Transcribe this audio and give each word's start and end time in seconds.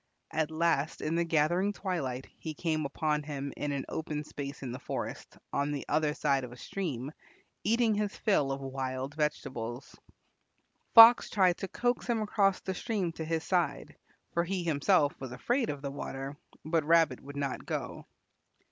At 0.31 0.49
last 0.49 1.01
in 1.01 1.13
the 1.13 1.23
gathering 1.23 1.73
twilight 1.73 2.27
he 2.39 2.55
came 2.55 2.87
upon 2.87 3.21
him 3.21 3.53
in 3.55 3.71
an 3.71 3.85
open 3.87 4.23
space 4.23 4.63
in 4.63 4.71
the 4.71 4.79
forest, 4.79 5.37
on 5.53 5.71
the 5.71 5.85
other 5.87 6.15
side 6.15 6.43
of 6.43 6.51
a 6.51 6.57
stream, 6.57 7.11
eating 7.63 7.93
his 7.93 8.17
fill 8.17 8.51
of 8.51 8.61
wild 8.61 9.13
vegetables. 9.13 9.95
Fox 10.95 11.29
tried 11.29 11.57
to 11.57 11.67
coax 11.67 12.07
him 12.07 12.19
across 12.19 12.61
the 12.61 12.73
stream 12.73 13.11
to 13.11 13.23
his 13.23 13.43
side, 13.43 13.95
for 14.33 14.43
he 14.43 14.63
himself 14.63 15.13
was 15.21 15.31
afraid 15.31 15.69
of 15.69 15.83
the 15.83 15.91
water, 15.91 16.35
but 16.65 16.83
Rabbit 16.83 17.21
would 17.21 17.37
not 17.37 17.67
go. 17.67 18.07